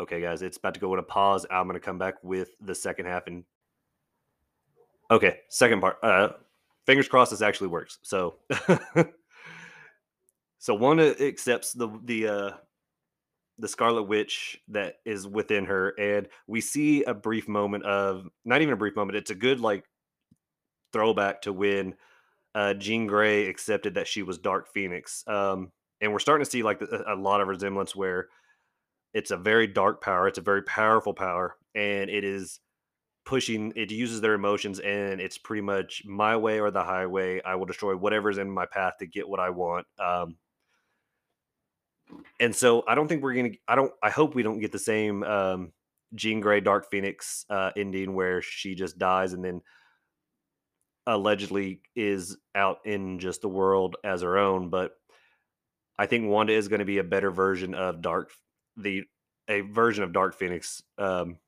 [0.00, 1.44] Okay, guys, it's about to go in a pause.
[1.50, 3.26] I'm going to come back with the second half.
[3.26, 3.44] And
[5.10, 5.98] okay, second part.
[6.02, 6.30] Uh,
[6.86, 7.98] fingers crossed this actually works.
[8.02, 8.36] So,
[10.58, 12.50] so Wanda accepts the the uh,
[13.58, 18.62] the Scarlet Witch that is within her, and we see a brief moment of not
[18.62, 19.16] even a brief moment.
[19.16, 19.84] It's a good like
[20.92, 21.94] throwback to when
[22.54, 26.62] uh, Jean Grey accepted that she was Dark Phoenix, um, and we're starting to see
[26.62, 28.28] like a, a lot of resemblance where
[29.12, 32.60] it's a very dark power, it's a very powerful power, and it is
[33.24, 33.72] pushing.
[33.76, 37.40] It uses their emotions, and it's pretty much my way or the highway.
[37.42, 39.86] I will destroy whatever's in my path to get what I want.
[39.98, 40.36] Um,
[42.40, 43.50] and so I don't think we're gonna.
[43.68, 43.92] I don't.
[44.02, 45.72] I hope we don't get the same um,
[46.14, 49.62] Jean Grey Dark Phoenix uh, ending where she just dies and then
[51.06, 54.70] allegedly is out in just the world as her own.
[54.70, 54.92] But
[55.98, 58.30] I think Wanda is going to be a better version of Dark,
[58.76, 59.04] the
[59.48, 60.82] a version of Dark Phoenix.
[60.98, 61.38] Um,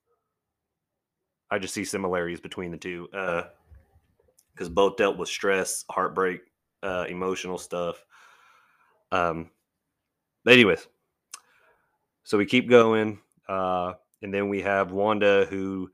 [1.52, 6.40] I just see similarities between the two because uh, both dealt with stress, heartbreak,
[6.82, 8.02] uh, emotional stuff.
[9.12, 9.50] Um,
[10.48, 10.88] anyways,
[12.24, 13.18] so we keep going,
[13.50, 15.90] uh, and then we have Wanda who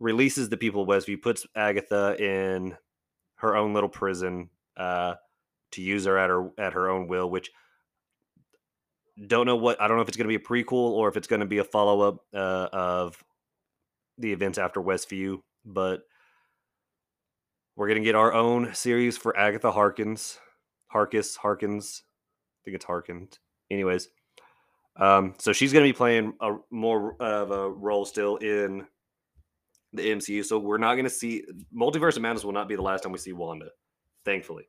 [0.00, 2.74] releases the people of Westview, puts Agatha in
[3.34, 4.48] her own little prison
[4.78, 5.12] uh,
[5.72, 7.28] to use her at her at her own will.
[7.28, 7.50] Which
[9.26, 11.18] don't know what I don't know if it's going to be a prequel or if
[11.18, 13.22] it's going to be a follow up uh, of
[14.18, 16.02] the events after Westview, but
[17.76, 20.38] we're to get our own series for Agatha Harkins,
[20.92, 22.02] Harkis, Harkins.
[22.04, 23.38] I think it's Harkins.
[23.70, 24.08] Anyways,
[24.96, 28.86] um, so she's to be playing a more of a role still in
[29.92, 30.44] the MCU.
[30.44, 31.44] So we're not to see
[31.76, 33.70] Multiverse of Madness will not be the last time we see Wanda,
[34.24, 34.68] thankfully.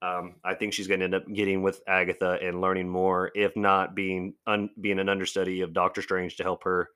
[0.00, 3.94] Um, I think she's to end up getting with Agatha and learning more, if not
[3.94, 6.88] being un, being an understudy of Doctor Strange to help her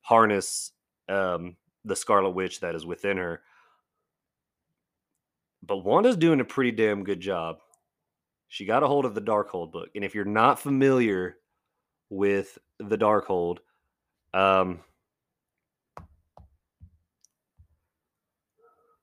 [0.00, 0.72] harness
[1.08, 3.42] um, the Scarlet Witch that is within her.
[5.62, 7.58] But Wanda's doing a pretty damn good job.
[8.48, 11.36] She got a hold of the Darkhold book, and if you're not familiar
[12.08, 13.58] with the Darkhold,
[14.32, 14.80] um,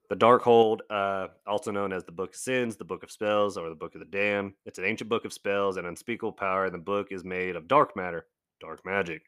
[0.10, 3.70] The Darkhold, uh, also known as the Book of Sins, the Book of Spells, or
[3.70, 4.54] the Book of the Damned.
[4.65, 7.68] It's an ancient book of spells and unspeakable power, and the book is made of
[7.68, 8.28] dark matter,
[8.60, 9.24] dark magic,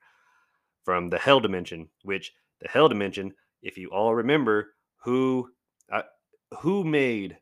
[0.85, 1.89] from the Hell Dimension.
[2.03, 5.49] Which the Hell Dimension, if you all remember, who
[5.91, 6.03] uh,
[6.59, 7.37] who made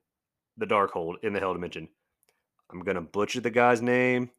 [0.57, 1.87] the Darkhold in the Hell Dimension?
[2.71, 4.29] I'm gonna butcher the guy's name.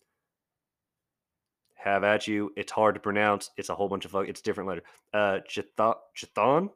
[1.75, 2.53] Have at you.
[2.57, 3.51] It's hard to pronounce.
[3.57, 4.29] It's a whole bunch of fuck.
[4.29, 4.83] It's different letter.
[5.15, 5.95] Uh, Chithon.
[6.17, 6.71] Chithon.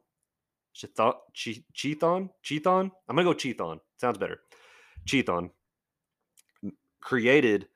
[0.73, 2.91] Chithon, Chithon.
[3.09, 3.79] I'm gonna go Chithon.
[3.99, 4.39] Sounds better.
[5.05, 5.51] Chithon
[7.01, 7.67] created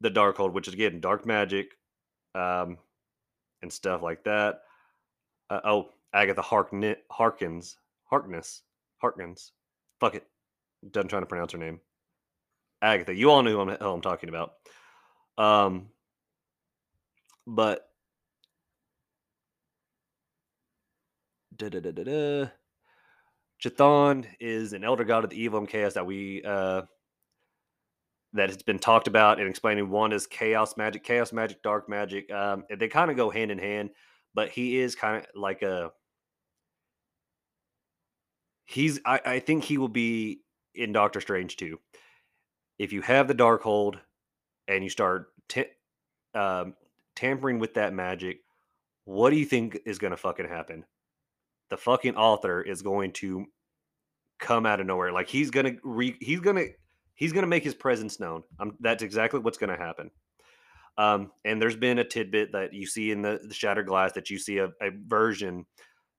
[0.00, 1.70] the Darkhold, which is again dark magic,
[2.34, 2.78] um,
[3.62, 4.60] and stuff like that.
[5.50, 8.62] Uh, oh, Agatha Harkness, Harkins, Harkness,
[8.98, 9.52] Harkins.
[10.00, 10.26] Fuck it.
[10.90, 11.80] Done trying to pronounce her name.
[12.82, 13.14] Agatha.
[13.14, 14.52] You all know who I'm, who I'm talking about.
[15.38, 15.88] Um,
[17.46, 17.88] but
[21.56, 22.50] Da, da, da, da, da.
[23.64, 26.82] Chthon is an elder god of the evil and chaos that we uh,
[28.34, 29.88] that has been talked about and explaining.
[29.88, 32.30] One is chaos magic, chaos magic, dark magic.
[32.30, 33.90] Um, they kind of go hand in hand,
[34.36, 35.90] but he is kind of like a.
[38.66, 39.00] He's.
[39.04, 40.42] I, I think he will be
[40.76, 41.80] in Doctor Strange too.
[42.78, 43.96] If you have the Darkhold,
[44.68, 45.64] and you start t-
[46.34, 46.74] um,
[47.16, 48.42] tampering with that magic,
[49.04, 50.84] what do you think is going to fucking happen?
[51.70, 53.46] the fucking author is going to
[54.38, 55.12] come out of nowhere.
[55.12, 56.66] Like he's gonna re, he's gonna
[57.14, 58.42] he's gonna make his presence known.
[58.60, 60.10] Um, that's exactly what's gonna happen.
[60.98, 64.30] Um, and there's been a tidbit that you see in the, the shattered glass that
[64.30, 65.66] you see a, a version,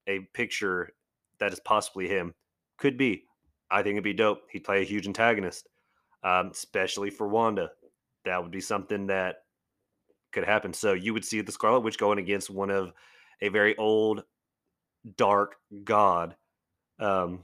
[0.07, 0.93] a picture
[1.39, 2.33] that is possibly him.
[2.77, 3.23] Could be.
[3.71, 4.43] I think it'd be dope.
[4.51, 5.67] He'd play a huge antagonist,
[6.23, 7.71] um, especially for Wanda.
[8.25, 9.37] That would be something that
[10.31, 10.73] could happen.
[10.73, 12.93] So you would see the Scarlet Witch going against one of
[13.41, 14.23] a very old
[15.15, 16.35] dark god
[16.99, 17.43] um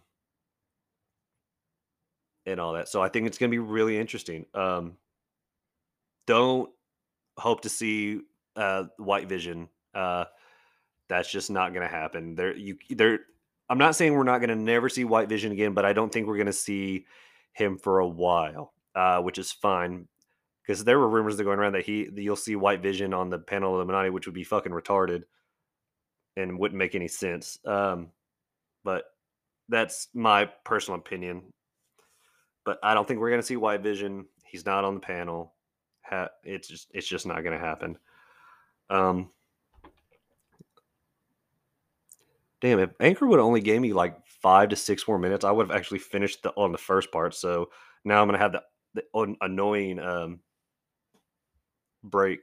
[2.46, 4.98] and all that so i think it's going to be really interesting um
[6.26, 6.70] don't
[7.38, 8.22] hope to see
[8.56, 10.26] uh white vision uh
[11.10, 13.20] that's just not going to happen there you there
[13.70, 16.12] i'm not saying we're not going to never see white vision again but i don't
[16.12, 17.06] think we're going to see
[17.54, 20.08] him for a while uh which is fine
[20.62, 23.30] because there were rumors that going around that he that you'll see white vision on
[23.30, 25.24] the panel of illuminati which would be fucking retarded
[26.38, 27.60] and wouldn't make any sense.
[27.66, 28.10] Um,
[28.84, 29.06] but
[29.70, 31.44] that's my personal opinion.
[32.66, 34.26] But I don't think we're going to see White Vision.
[34.46, 35.53] He's not on the panel.
[36.44, 37.98] It's just it's just not going to happen.
[38.90, 39.30] Um,
[42.64, 45.68] Damn, if Anchor would only gave me like five to six more minutes, I would
[45.68, 47.36] have actually finished the on the first part.
[47.36, 47.72] So
[48.06, 50.40] now I'm gonna have the, the annoying um,
[52.06, 52.40] break.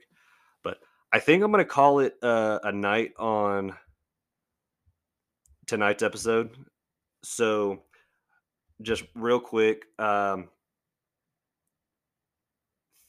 [0.61, 0.77] But
[1.11, 3.73] I think I'm gonna call it uh, a night on
[5.65, 6.51] tonight's episode.
[7.23, 7.81] So
[8.83, 10.49] just real quick, um,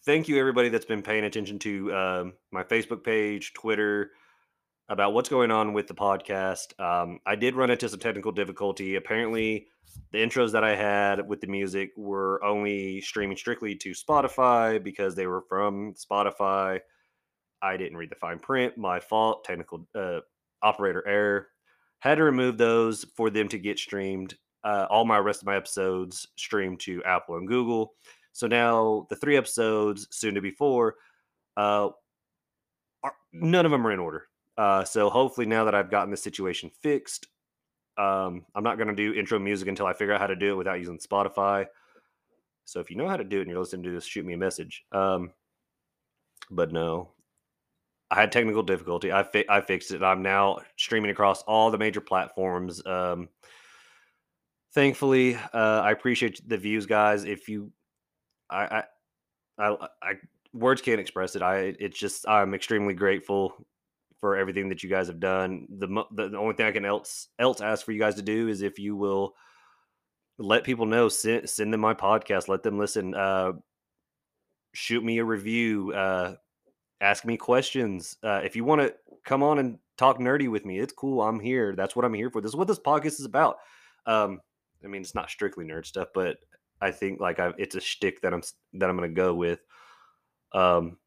[0.05, 4.11] thank you everybody that's been paying attention to um, my Facebook page, Twitter,
[4.89, 6.79] about what's going on with the podcast.
[6.81, 8.97] Um, I did run into some technical difficulty.
[8.97, 9.69] Apparently,
[10.11, 15.15] the intros that I had with the music were only streaming strictly to Spotify because
[15.15, 16.81] they were from Spotify.
[17.63, 18.77] I didn't read the fine print.
[18.77, 19.45] My fault.
[19.45, 20.21] Technical uh,
[20.63, 21.49] operator error.
[22.01, 24.35] Had to remove those for them to get streamed.
[24.65, 27.95] Uh, all my rest of my episodes streamed to Apple and Google.
[28.33, 30.97] So now the three episodes, soon to be four,
[31.57, 31.91] uh,
[33.03, 34.29] are, none of them are in order.
[34.57, 37.27] Uh, so hopefully now that I've gotten the situation fixed,
[37.99, 40.53] um, I'm not going to do intro music until I figure out how to do
[40.53, 41.67] it without using Spotify.
[42.65, 44.33] So if you know how to do it and you're listening to this, shoot me
[44.35, 44.85] a message.
[44.93, 45.33] Um,
[46.51, 47.11] but no,
[48.11, 49.13] I had technical difficulty.
[49.13, 50.03] I fi- I fixed it.
[50.03, 52.85] I'm now streaming across all the major platforms.
[52.87, 53.29] Um,
[54.75, 57.25] thankfully, uh, I appreciate the views, guys.
[57.25, 57.73] If you,
[58.53, 58.85] I,
[59.59, 60.15] I, I,
[60.53, 61.43] words can't express it.
[61.43, 63.67] I it's just I'm extremely grateful
[64.21, 65.67] for everything that you guys have done.
[65.79, 68.49] The the, the only thing I can else else ask for you guys to do
[68.49, 69.35] is if you will
[70.39, 73.15] let people know, send send them my podcast, let them listen.
[73.15, 73.53] Uh,
[74.75, 75.93] shoot me a review.
[75.93, 76.37] Uh,
[77.01, 78.17] ask me questions.
[78.23, 78.95] Uh, if you want to
[79.25, 81.21] come on and talk nerdy with me, it's cool.
[81.21, 81.75] I'm here.
[81.77, 82.41] That's what I'm here for.
[82.41, 83.59] This is what this podcast is about.
[84.07, 84.41] Um,
[84.85, 86.39] I mean, it's not strictly nerd stuff, but
[86.83, 88.43] I think like I, it's a shtick that I'm
[88.75, 89.61] that I'm gonna go with.
[90.53, 90.99] Um,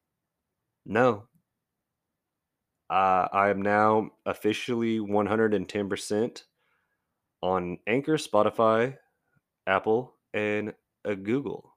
[0.86, 1.28] no,
[2.89, 6.43] uh, I am now officially 110%
[7.41, 8.95] on Anchor, Spotify,
[9.67, 10.73] Apple, and
[11.03, 11.76] uh, Google.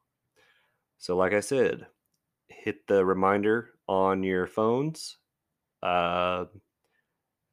[0.99, 1.86] So, like I said,
[2.49, 5.16] hit the reminder on your phones.
[5.82, 6.44] Uh,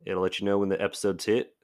[0.05, 1.55] it'll let you know when the episodes hit.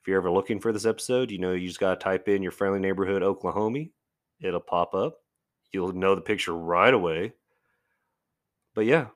[0.00, 2.52] If you're ever looking for this episode, you know you just gotta type in your
[2.52, 3.86] friendly neighborhood Oklahoma.
[4.40, 5.18] It'll pop up.
[5.72, 7.32] You'll know the picture right away.
[8.74, 9.06] But yeah,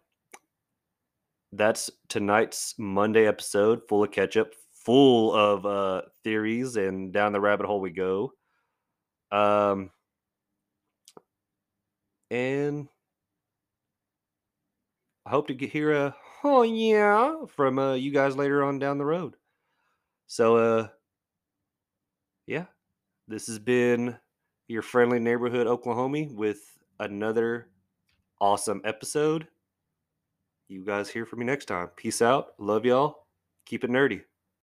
[1.53, 7.41] that's tonight's Monday episode, full of catch up, full of uh, theories, and down the
[7.41, 8.33] rabbit hole we go.
[9.31, 9.91] Um,
[12.31, 12.89] and
[15.27, 18.99] I hope to get hear a oh yeah from uh, you guys later on down
[18.99, 19.37] the road.
[20.27, 20.89] So uh,
[22.47, 22.67] yeah,
[23.29, 24.17] this has been
[24.71, 27.71] your friendly neighborhood Oklahoma with another
[28.41, 29.49] awesome episode.
[30.69, 31.89] You guys hear from me next time.
[31.97, 32.53] Peace out.
[32.59, 33.27] Love y'all.
[33.67, 34.23] Keep it nerdy.